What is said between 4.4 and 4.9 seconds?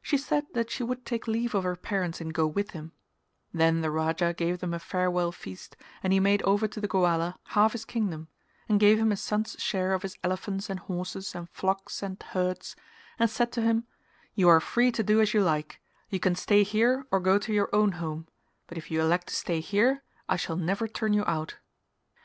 them a